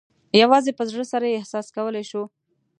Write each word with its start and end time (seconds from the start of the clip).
یوازې 0.41 0.71
په 0.77 0.83
زړه 0.91 1.03
سره 1.11 1.25
یې 1.31 1.37
احساس 1.39 1.65
کولای 1.75 2.03
شو. 2.09 2.23